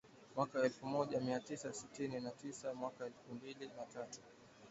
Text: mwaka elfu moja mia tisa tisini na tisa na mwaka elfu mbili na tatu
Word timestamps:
mwaka 0.35 0.63
elfu 0.63 0.85
moja 0.85 1.19
mia 1.21 1.39
tisa 1.39 1.69
tisini 1.69 2.19
na 2.19 2.31
tisa 2.31 2.67
na 2.67 2.73
mwaka 2.73 3.05
elfu 3.05 3.33
mbili 3.33 3.65
na 3.67 3.85
tatu 3.93 4.19